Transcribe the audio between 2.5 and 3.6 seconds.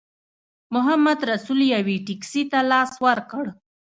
ته لاس ورکړ.